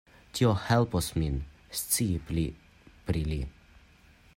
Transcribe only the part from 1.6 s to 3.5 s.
scii pli pri li.